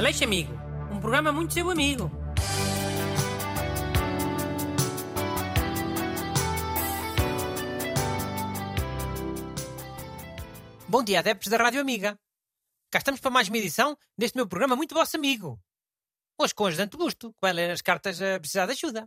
Aleixo 0.00 0.24
Amigo, 0.24 0.50
um 0.90 0.98
programa 0.98 1.30
muito 1.30 1.52
seu 1.52 1.68
amigo. 1.68 2.10
Bom 10.88 11.04
dia, 11.04 11.18
adeptos 11.18 11.48
da 11.48 11.58
Rádio 11.58 11.82
Amiga. 11.82 12.18
Cá 12.90 12.96
estamos 12.96 13.20
para 13.20 13.30
mais 13.30 13.48
uma 13.48 13.58
edição 13.58 13.94
deste 14.16 14.36
meu 14.36 14.48
programa 14.48 14.74
muito 14.74 14.94
vosso 14.94 15.18
amigo. 15.18 15.60
Hoje 16.38 16.54
com 16.54 16.64
o 16.64 16.68
ajudante 16.68 16.96
Busto, 16.96 17.34
que 17.34 17.38
vai 17.42 17.52
ler 17.52 17.70
as 17.70 17.82
cartas 17.82 18.22
a 18.22 18.40
precisar 18.40 18.64
de 18.64 18.72
ajuda. 18.72 19.06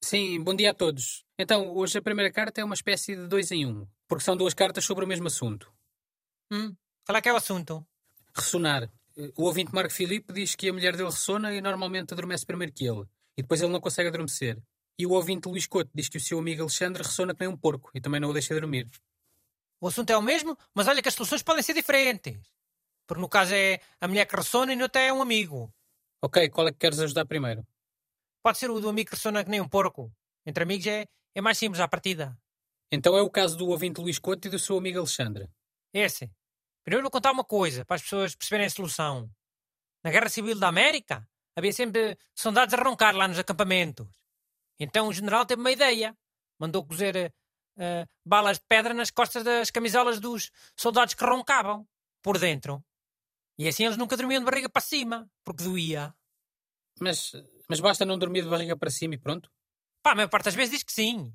Sim, 0.00 0.40
bom 0.44 0.54
dia 0.54 0.70
a 0.70 0.74
todos. 0.74 1.24
Então, 1.36 1.74
hoje 1.74 1.98
a 1.98 2.02
primeira 2.02 2.32
carta 2.32 2.60
é 2.60 2.64
uma 2.64 2.76
espécie 2.76 3.16
de 3.16 3.26
dois 3.26 3.50
em 3.50 3.66
um, 3.66 3.84
porque 4.06 4.22
são 4.22 4.36
duas 4.36 4.54
cartas 4.54 4.84
sobre 4.84 5.04
o 5.04 5.08
mesmo 5.08 5.26
assunto. 5.26 5.74
Hum, 6.52 6.72
qual 7.04 7.18
é 7.18 7.20
que 7.20 7.28
é 7.28 7.32
o 7.32 7.36
assunto? 7.36 7.84
Ressonar. 8.32 8.88
O 9.36 9.44
ouvinte 9.44 9.74
Marco 9.74 9.92
Filipe 9.92 10.32
diz 10.32 10.54
que 10.54 10.68
a 10.68 10.72
mulher 10.72 10.96
dele 10.96 11.10
ressona 11.10 11.52
e 11.52 11.60
normalmente 11.60 12.12
adormece 12.12 12.46
primeiro 12.46 12.72
que 12.72 12.86
ele, 12.86 13.04
e 13.36 13.42
depois 13.42 13.60
ele 13.60 13.72
não 13.72 13.80
consegue 13.80 14.08
adormecer. 14.08 14.58
E 14.98 15.06
o 15.06 15.12
ouvinte 15.12 15.48
Luís 15.48 15.66
Couto 15.66 15.90
diz 15.94 16.08
que 16.08 16.16
o 16.18 16.20
seu 16.20 16.38
amigo 16.38 16.62
Alexandre 16.62 17.02
ressona 17.02 17.34
que 17.34 17.40
nem 17.40 17.48
um 17.48 17.56
porco 17.56 17.90
e 17.94 18.00
também 18.00 18.20
não 18.20 18.30
o 18.30 18.32
deixa 18.32 18.54
dormir. 18.54 18.88
O 19.80 19.88
assunto 19.88 20.10
é 20.10 20.16
o 20.16 20.22
mesmo, 20.22 20.56
mas 20.74 20.88
olha 20.88 21.00
que 21.02 21.08
as 21.08 21.14
soluções 21.14 21.42
podem 21.42 21.62
ser 21.62 21.74
diferentes. 21.74 22.38
Porque 23.06 23.20
no 23.20 23.28
caso 23.28 23.54
é 23.54 23.80
a 24.00 24.06
mulher 24.06 24.26
que 24.26 24.36
ressona 24.36 24.72
e 24.72 24.76
no 24.76 24.84
outro 24.84 25.00
é 25.00 25.12
um 25.12 25.22
amigo. 25.22 25.72
Ok, 26.22 26.50
qual 26.50 26.68
é 26.68 26.72
que 26.72 26.78
queres 26.78 27.00
ajudar 27.00 27.24
primeiro? 27.24 27.66
Pode 28.42 28.58
ser 28.58 28.70
o 28.70 28.78
do 28.78 28.88
amigo 28.88 29.10
que 29.10 29.16
ressona 29.16 29.42
que 29.42 29.50
nem 29.50 29.60
um 29.60 29.68
porco. 29.68 30.12
Entre 30.44 30.62
amigos 30.62 30.86
é, 30.86 31.06
é 31.34 31.40
mais 31.40 31.58
simples 31.58 31.80
à 31.80 31.88
partida. 31.88 32.38
Então 32.92 33.16
é 33.16 33.22
o 33.22 33.30
caso 33.30 33.56
do 33.56 33.68
ouvinte 33.68 34.00
Luís 34.00 34.18
Couto 34.18 34.48
e 34.48 34.50
do 34.50 34.58
seu 34.58 34.76
amigo 34.76 34.98
Alexandre. 34.98 35.48
Esse. 35.92 36.30
Primeiro 36.82 37.02
vou 37.02 37.10
contar 37.10 37.32
uma 37.32 37.44
coisa, 37.44 37.84
para 37.84 37.96
as 37.96 38.02
pessoas 38.02 38.34
perceberem 38.34 38.66
a 38.66 38.70
solução. 38.70 39.30
Na 40.02 40.10
Guerra 40.10 40.28
Civil 40.28 40.58
da 40.58 40.68
América, 40.68 41.28
havia 41.54 41.72
sempre 41.72 42.18
soldados 42.34 42.74
a 42.74 42.82
roncar 42.82 43.14
lá 43.14 43.28
nos 43.28 43.38
acampamentos. 43.38 44.08
Então 44.78 45.08
o 45.08 45.12
general 45.12 45.44
teve 45.44 45.60
uma 45.60 45.70
ideia. 45.70 46.16
Mandou 46.58 46.86
cozer 46.86 47.32
uh, 47.76 48.08
balas 48.24 48.58
de 48.58 48.64
pedra 48.68 48.94
nas 48.94 49.10
costas 49.10 49.44
das 49.44 49.70
camisolas 49.70 50.18
dos 50.18 50.50
soldados 50.76 51.14
que 51.14 51.24
roncavam, 51.24 51.86
por 52.22 52.38
dentro. 52.38 52.84
E 53.58 53.68
assim 53.68 53.84
eles 53.84 53.98
nunca 53.98 54.16
dormiam 54.16 54.40
de 54.40 54.46
barriga 54.46 54.68
para 54.68 54.80
cima, 54.80 55.30
porque 55.44 55.64
doía. 55.64 56.14
Mas, 56.98 57.32
mas 57.68 57.80
basta 57.80 58.04
não 58.04 58.18
dormir 58.18 58.42
de 58.42 58.48
barriga 58.48 58.76
para 58.76 58.90
cima 58.90 59.14
e 59.14 59.18
pronto? 59.18 59.50
Pá, 60.02 60.12
a 60.12 60.14
maior 60.14 60.28
parte 60.28 60.46
das 60.46 60.54
vezes 60.54 60.70
diz 60.70 60.82
que 60.82 60.92
sim. 60.92 61.32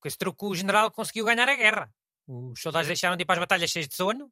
Com 0.00 0.08
esse 0.08 0.18
truque 0.18 0.44
o 0.44 0.54
general 0.54 0.90
conseguiu 0.90 1.24
ganhar 1.24 1.48
a 1.48 1.54
guerra. 1.54 1.94
Os 2.26 2.60
soldados 2.60 2.88
deixaram 2.88 3.16
de 3.16 3.22
ir 3.22 3.26
para 3.26 3.36
as 3.36 3.40
batalhas 3.40 3.70
cheios 3.70 3.88
de 3.88 3.96
sono. 3.96 4.30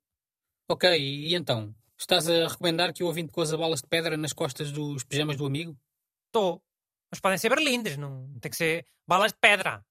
Ok, 0.66 0.98
e 0.98 1.34
então? 1.34 1.74
Estás 1.98 2.28
a 2.28 2.48
recomendar 2.48 2.92
que 2.94 3.04
o 3.04 3.06
ouvinte 3.06 3.30
coza 3.30 3.56
balas 3.56 3.80
de 3.80 3.86
pedra 3.86 4.16
nas 4.16 4.32
costas 4.32 4.72
dos 4.72 5.04
pijamas 5.04 5.36
do 5.36 5.44
amigo? 5.44 5.78
Estou. 6.26 6.62
Mas 7.10 7.20
podem 7.20 7.38
ser 7.38 7.50
berlindes, 7.50 7.96
não 7.98 8.38
tem 8.40 8.50
que 8.50 8.56
ser 8.56 8.86
balas 9.06 9.32
de 9.32 9.38
pedra. 9.38 9.84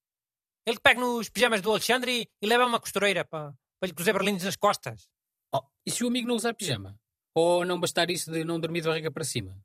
Ele 0.66 0.78
que 0.78 0.82
pega 0.82 1.00
nos 1.00 1.30
pijamas 1.30 1.62
do 1.62 1.70
Alexandre 1.70 2.22
e, 2.22 2.30
e 2.42 2.48
leva 2.48 2.66
uma 2.66 2.80
costureira 2.80 3.24
para, 3.24 3.54
para 3.80 3.88
lhe 3.88 3.94
cozer 3.94 4.14
berlindes 4.14 4.46
nas 4.46 4.56
costas. 4.56 5.08
Oh, 5.54 5.62
e 5.86 5.92
se 5.92 6.04
o 6.04 6.08
amigo 6.08 6.28
não 6.28 6.36
usar 6.36 6.56
pijama? 6.56 7.00
Ou 7.36 7.64
não 7.64 7.80
bastar 7.80 8.10
isso 8.10 8.32
de 8.32 8.44
não 8.44 8.60
dormir 8.60 8.82
de 8.82 8.88
barriga 8.88 9.12
para 9.12 9.24
cima? 9.24 9.56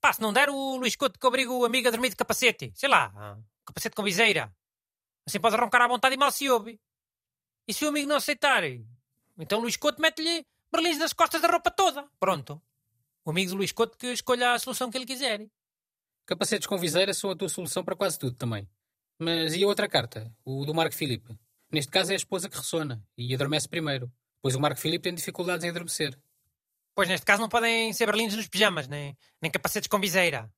Pá, 0.00 0.12
se 0.12 0.20
não 0.20 0.32
der 0.32 0.50
o 0.50 0.76
Luís 0.76 0.96
Couto 0.96 1.18
que 1.18 1.26
obriga 1.26 1.52
o 1.52 1.64
amigo 1.64 1.86
a 1.86 1.90
dormir 1.90 2.10
de 2.10 2.16
capacete. 2.16 2.72
Sei 2.74 2.88
lá, 2.88 3.38
capacete 3.64 3.94
com 3.94 4.02
viseira. 4.02 4.52
Assim 5.26 5.38
pode 5.38 5.56
roncar 5.56 5.82
à 5.82 5.88
vontade 5.88 6.14
e 6.14 6.18
mal 6.18 6.32
se 6.32 6.50
ouve. 6.50 6.80
E 7.68 7.72
se 7.72 7.84
o 7.84 7.88
amigo 7.88 8.08
não 8.08 8.16
aceitar? 8.16 8.64
Então 9.38 9.60
Luís 9.60 9.76
Couto 9.76 10.02
mete-lhe 10.02 10.44
berlins 10.70 10.98
nas 10.98 11.12
costas 11.12 11.40
da 11.40 11.48
roupa 11.48 11.70
toda. 11.70 12.06
Pronto. 12.18 12.60
O 13.24 13.30
amigo 13.30 13.50
do 13.50 13.56
Luís 13.56 13.72
Couto 13.72 13.96
que 13.96 14.08
escolha 14.08 14.52
a 14.52 14.58
solução 14.58 14.90
que 14.90 14.98
ele 14.98 15.06
quiser. 15.06 15.48
Capacetes 16.26 16.66
com 16.66 16.76
viseira 16.76 17.14
são 17.14 17.30
a 17.30 17.36
tua 17.36 17.48
solução 17.48 17.84
para 17.84 17.96
quase 17.96 18.18
tudo 18.18 18.36
também. 18.36 18.68
Mas 19.18 19.54
e 19.54 19.64
a 19.64 19.66
outra 19.66 19.88
carta? 19.88 20.32
O 20.44 20.64
do 20.64 20.74
Marco 20.74 20.94
Filipe? 20.94 21.38
Neste 21.70 21.90
caso 21.90 22.10
é 22.10 22.14
a 22.14 22.16
esposa 22.16 22.48
que 22.48 22.56
ressona 22.56 23.02
e 23.16 23.34
adormece 23.34 23.68
primeiro, 23.68 24.12
pois 24.40 24.54
o 24.54 24.60
Marco 24.60 24.80
Filipe 24.80 25.02
tem 25.02 25.14
dificuldades 25.14 25.64
em 25.64 25.70
adormecer. 25.70 26.18
Pois 26.94 27.08
neste 27.08 27.24
caso 27.24 27.40
não 27.40 27.48
podem 27.48 27.92
ser 27.92 28.06
berlindes 28.06 28.36
nos 28.36 28.48
pijamas, 28.48 28.88
nem, 28.88 29.16
nem 29.40 29.50
capacetes 29.50 29.88
com 29.88 30.00
viseira. 30.00 30.52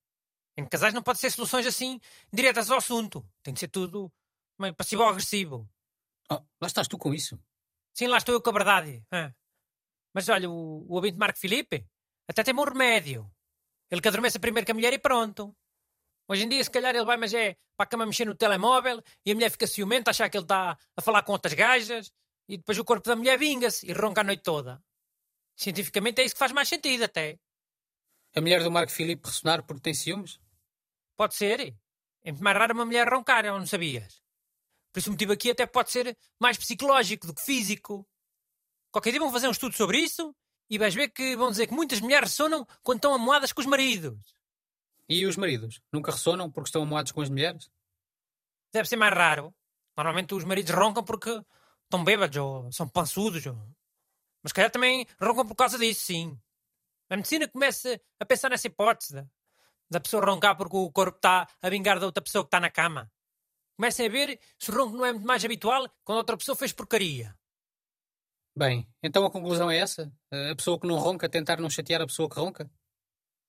Em 0.57 0.65
casais 0.65 0.93
não 0.93 1.03
pode 1.03 1.19
ser 1.19 1.31
soluções 1.31 1.65
assim 1.65 1.99
diretas 2.31 2.69
ao 2.69 2.77
assunto. 2.77 3.25
Tem 3.43 3.53
de 3.53 3.59
ser 3.59 3.67
tudo 3.67 4.11
meio 4.59 4.73
passivo-agressivo. 4.73 5.67
Oh, 6.31 6.41
lá 6.59 6.67
estás 6.67 6.87
tu 6.87 6.97
com 6.97 7.13
isso. 7.13 7.39
Sim, 7.93 8.07
lá 8.07 8.17
estou 8.17 8.33
eu 8.33 8.41
com 8.41 8.49
a 8.49 8.53
verdade. 8.53 9.03
Ah. 9.11 9.33
Mas 10.13 10.27
olha, 10.29 10.49
o, 10.49 10.85
o 10.87 10.95
ouvinte 10.95 11.17
Marco 11.17 11.39
Filipe 11.39 11.85
até 12.27 12.43
tem 12.43 12.53
bom 12.53 12.63
remédio. 12.63 13.29
Ele 13.89 14.01
que 14.01 14.07
adormece 14.07 14.39
primeiro 14.39 14.65
que 14.65 14.71
a 14.71 14.75
mulher 14.75 14.93
e 14.93 14.99
pronto. 14.99 15.55
Hoje 16.27 16.43
em 16.43 16.49
dia, 16.49 16.63
se 16.63 16.71
calhar, 16.71 16.95
ele 16.95 17.03
vai, 17.03 17.17
mas 17.17 17.33
é 17.33 17.57
para 17.75 17.83
a 17.83 17.85
cama 17.85 18.05
mexer 18.05 18.25
no 18.25 18.35
telemóvel 18.35 19.03
e 19.25 19.31
a 19.31 19.35
mulher 19.35 19.51
fica 19.51 19.67
ciumenta, 19.67 20.11
achar 20.11 20.29
que 20.29 20.37
ele 20.37 20.45
está 20.45 20.77
a 20.95 21.01
falar 21.01 21.23
com 21.23 21.33
outras 21.33 21.53
gajas 21.53 22.11
e 22.47 22.57
depois 22.57 22.77
o 22.77 22.85
corpo 22.85 23.07
da 23.07 23.15
mulher 23.15 23.37
vinga-se 23.37 23.85
e 23.89 23.91
ronca 23.91 24.21
a 24.21 24.23
noite 24.23 24.43
toda. 24.43 24.81
Cientificamente 25.57 26.21
é 26.21 26.25
isso 26.25 26.35
que 26.35 26.39
faz 26.39 26.51
mais 26.51 26.69
sentido, 26.69 27.03
até. 27.03 27.37
A 28.33 28.39
mulher 28.39 28.63
do 28.63 28.71
Marco 28.71 28.91
Filipe 28.91 29.27
ressonar 29.27 29.63
porque 29.63 29.81
tem 29.81 29.93
ciúmes? 29.93 30.39
Pode 31.17 31.35
ser. 31.35 31.75
É 32.23 32.31
muito 32.31 32.43
mais 32.43 32.57
raro 32.57 32.73
uma 32.73 32.85
mulher 32.85 33.07
roncar, 33.09 33.43
não 33.43 33.65
sabias? 33.65 34.20
Por 34.93 35.01
o 35.07 35.11
motivo 35.11 35.31
aqui 35.31 35.51
até 35.51 35.65
pode 35.65 35.91
ser 35.91 36.17
mais 36.39 36.57
psicológico 36.57 37.27
do 37.27 37.33
que 37.33 37.41
físico. 37.41 38.07
Qualquer 38.91 39.11
dia 39.11 39.19
vão 39.19 39.31
fazer 39.31 39.47
um 39.47 39.51
estudo 39.51 39.75
sobre 39.75 39.99
isso 39.99 40.35
e 40.69 40.77
vais 40.77 40.93
ver 40.93 41.09
que 41.09 41.35
vão 41.35 41.49
dizer 41.49 41.67
que 41.67 41.73
muitas 41.73 42.01
mulheres 42.01 42.29
ressonam 42.29 42.65
quando 42.83 42.97
estão 42.97 43.13
amoadas 43.13 43.53
com 43.53 43.61
os 43.61 43.67
maridos. 43.67 44.35
E 45.07 45.25
os 45.25 45.37
maridos? 45.37 45.81
Nunca 45.91 46.11
ressonam 46.11 46.51
porque 46.51 46.67
estão 46.67 46.83
amoados 46.83 47.11
com 47.11 47.21
as 47.21 47.29
mulheres? 47.29 47.69
Deve 48.73 48.87
ser 48.87 48.97
mais 48.97 49.13
raro. 49.13 49.53
Normalmente 49.95 50.33
os 50.33 50.43
maridos 50.43 50.73
roncam 50.73 51.03
porque 51.03 51.29
estão 51.83 52.03
bêbados 52.03 52.37
ou 52.37 52.71
são 52.71 52.87
pançudos. 52.87 53.45
Ou... 53.45 53.57
Mas 54.43 54.51
calhar 54.51 54.71
também 54.71 55.05
roncam 55.21 55.45
por 55.45 55.55
causa 55.55 55.77
disso, 55.77 56.05
sim. 56.05 56.37
A 57.09 57.15
medicina 57.15 57.47
começa 57.47 57.99
a 58.19 58.25
pensar 58.25 58.49
nessa 58.49 58.67
hipótese 58.67 59.25
da 59.89 59.99
pessoa 59.99 60.25
roncar 60.25 60.55
porque 60.55 60.75
o 60.75 60.89
corpo 60.91 61.17
está 61.17 61.47
a 61.61 61.69
vingar 61.69 61.99
da 61.99 62.05
outra 62.05 62.23
pessoa 62.23 62.43
que 62.43 62.47
está 62.47 62.59
na 62.59 62.69
cama. 62.69 63.11
Comecem 63.77 64.05
a 64.05 64.09
ver 64.09 64.39
se 64.59 64.71
o 64.71 64.75
ronco 64.75 64.97
não 64.97 65.05
é 65.05 65.11
muito 65.11 65.25
mais 65.25 65.43
habitual 65.43 65.89
quando 66.03 66.17
outra 66.17 66.37
pessoa 66.37 66.55
fez 66.55 66.71
porcaria. 66.71 67.35
Bem, 68.55 68.87
então 69.01 69.25
a 69.25 69.31
conclusão 69.31 69.71
é 69.71 69.77
essa? 69.77 70.11
A 70.51 70.55
pessoa 70.55 70.79
que 70.79 70.87
não 70.87 70.97
ronca 70.97 71.29
tentar 71.29 71.59
não 71.59 71.69
chatear 71.69 72.01
a 72.01 72.05
pessoa 72.05 72.29
que 72.29 72.35
ronca? 72.35 72.69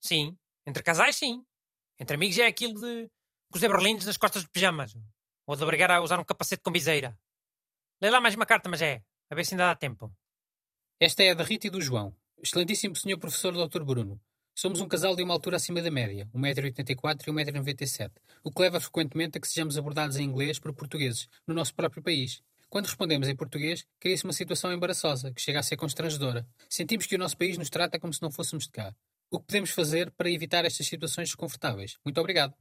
Sim. 0.01 0.39
Entre 0.67 0.83
casais, 0.83 1.17
sim. 1.17 1.45
Entre 1.99 2.15
amigos 2.15 2.39
é 2.39 2.47
aquilo 2.47 2.81
de 2.81 3.11
cozer 3.53 3.69
berlindes 3.69 4.07
nas 4.07 4.17
costas 4.17 4.43
de 4.43 4.49
pijamas. 4.49 4.95
Ou 5.47 5.57
de 5.57 5.63
obrigar 5.65 5.91
a 5.91 6.01
usar 6.01 6.21
um 6.21 6.25
capacete 6.25 6.63
com 6.63 6.71
viseira. 6.71 7.19
Lê 8.01 8.11
lá 8.11 8.21
mais 8.21 8.35
uma 8.35 8.47
carta, 8.47 8.69
mas 8.69 8.81
é. 8.81 9.03
A 9.31 9.35
ver 9.35 9.45
se 9.45 9.55
ainda 9.55 9.67
dá 9.67 9.75
tempo. 9.75 10.13
Esta 11.01 11.23
é 11.25 11.31
a 11.31 11.35
da 11.35 11.43
Rita 11.43 11.67
e 11.67 11.71
do 11.71 11.81
João. 11.81 12.17
Excelentíssimo 12.39 12.95
senhor 12.97 13.19
professor 13.19 13.53
Dr. 13.53 13.83
Bruno. 13.83 14.21
Somos 14.55 14.81
um 14.81 14.89
casal 14.89 15.17
de 15.17 15.23
uma 15.23 15.33
altura 15.33 15.57
acima 15.57 15.81
da 15.81 15.91
média, 15.91 16.29
1,84m 16.35 17.23
e 17.27 17.31
1,97m, 17.31 18.11
o 18.45 18.51
que 18.51 18.61
leva 18.61 18.79
frequentemente 18.81 19.39
a 19.39 19.41
que 19.41 19.49
sejamos 19.49 19.79
abordados 19.79 20.17
em 20.19 20.25
inglês 20.25 20.59
por 20.59 20.75
portugueses, 20.75 21.27
no 21.47 21.55
nosso 21.55 21.75
próprio 21.75 22.03
país. 22.03 22.43
Quando 22.69 22.87
respondemos 22.87 23.29
em 23.29 23.37
português, 23.37 23.85
cria-se 23.99 24.25
uma 24.25 24.33
situação 24.33 24.73
embaraçosa, 24.73 25.33
que 25.33 25.41
chega 25.41 25.59
a 25.59 25.63
ser 25.63 25.77
constrangedora. 25.77 26.47
Sentimos 26.69 27.07
que 27.07 27.17
o 27.17 27.19
nosso 27.19 27.37
país 27.37 27.57
nos 27.57 27.71
trata 27.71 27.99
como 27.99 28.13
se 28.13 28.23
não 28.23 28.31
fôssemos 28.31 28.65
de 28.65 28.73
cá. 28.73 28.95
O 29.31 29.41
que 29.41 29.47
podemos 29.47 29.71
fazer 29.71 30.11
para 30.11 30.31
evitar 30.31 30.65
estas 30.65 30.87
situações 30.87 31.29
desconfortáveis? 31.29 31.99
Muito 32.05 32.21
obrigado. 32.21 32.55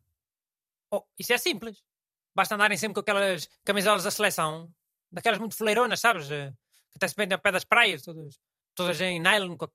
Oh, 0.92 1.04
isso 1.20 1.34
é 1.34 1.38
simples. 1.38 1.84
Basta 2.34 2.56
andarem 2.56 2.78
sempre 2.78 2.94
com 2.96 3.02
aquelas 3.02 3.50
camisolas 3.64 4.04
da 4.04 4.12
seleção, 4.12 4.74
daquelas 5.12 5.40
muito 5.40 5.56
fleironas, 5.56 6.00
sabes? 6.00 6.28
Que 6.28 6.54
até 6.96 7.08
se 7.08 7.16
vendem 7.16 7.36
ao 7.36 7.42
pé 7.42 7.52
das 7.52 7.66
praias, 7.66 8.02
todas, 8.02 8.40
todas 8.74 9.00
em 9.02 9.20
nylon, 9.20 9.58
com 9.58 9.66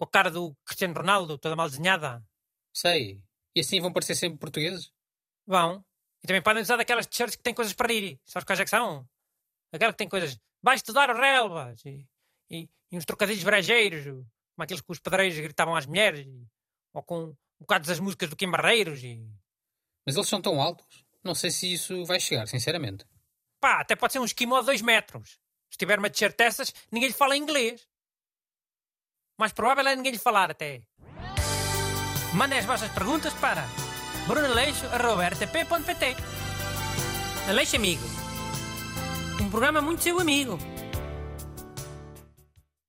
com 0.00 0.04
a 0.04 0.08
cara 0.08 0.30
do 0.30 0.56
Cristiano 0.64 0.94
Ronaldo, 0.94 1.36
toda 1.36 1.54
mal 1.54 1.68
desenhada. 1.68 2.24
Sei. 2.72 3.22
E 3.54 3.60
assim 3.60 3.82
vão 3.82 3.92
parecer 3.92 4.14
sempre 4.14 4.38
portugueses? 4.38 4.90
Vão. 5.46 5.84
E 6.24 6.26
também 6.26 6.40
podem 6.40 6.62
usar 6.62 6.76
daquelas 6.76 7.06
t-shirts 7.06 7.36
que 7.36 7.42
têm 7.42 7.52
coisas 7.52 7.74
para 7.74 7.92
rir. 7.92 8.18
Sabes 8.24 8.46
quais 8.46 8.60
é 8.60 8.64
que 8.64 8.70
são? 8.70 9.06
Aquela 9.70 9.92
que 9.92 9.98
tem 9.98 10.08
coisas. 10.08 10.40
Vai 10.62 10.76
estudar 10.76 11.10
o 11.10 11.14
relvas! 11.14 11.84
E, 11.84 12.08
e, 12.48 12.70
e 12.90 12.96
uns 12.96 13.04
trocadilhos 13.04 13.44
brejeiros, 13.44 14.04
como 14.04 14.64
aqueles 14.64 14.80
que 14.80 14.90
os 14.90 14.98
pedreiros 14.98 15.38
gritavam 15.38 15.76
às 15.76 15.84
mulheres. 15.84 16.26
Ou 16.94 17.02
com 17.02 17.24
um 17.24 17.36
bocado 17.60 17.86
das 17.86 18.00
músicas 18.00 18.30
do 18.30 18.36
Kim 18.36 18.50
Barreiros. 18.50 19.04
E... 19.04 19.22
Mas 20.06 20.16
eles 20.16 20.30
são 20.30 20.40
tão 20.40 20.62
altos. 20.62 21.04
Não 21.22 21.34
sei 21.34 21.50
se 21.50 21.70
isso 21.70 22.06
vai 22.06 22.18
chegar, 22.18 22.48
sinceramente. 22.48 23.04
Pá, 23.60 23.82
até 23.82 23.94
pode 23.94 24.14
ser 24.14 24.18
um 24.18 24.24
esquimó 24.24 24.60
de 24.60 24.66
2 24.66 24.80
metros. 24.80 25.38
Se 25.70 25.76
tiver 25.76 25.98
uma 25.98 26.08
t-shirt 26.08 26.34
dessas, 26.38 26.72
ninguém 26.90 27.10
lhe 27.10 27.14
fala 27.14 27.36
inglês. 27.36 27.86
Mais 29.40 29.52
provável 29.54 29.88
é 29.88 29.96
ninguém 29.96 30.12
lhe 30.12 30.18
falar 30.18 30.50
até. 30.50 30.82
Mandem 32.34 32.58
as 32.58 32.66
vossas 32.66 32.90
perguntas 32.90 33.32
para 33.32 33.64
brunaleixo.rtp.pt 34.26 36.16
Aleixo 37.48 37.76
Amigo. 37.76 38.04
Um 39.40 39.48
programa 39.48 39.80
muito 39.80 40.02
seu 40.02 40.20
amigo. 40.20 40.58